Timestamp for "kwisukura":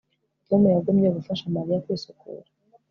1.83-2.47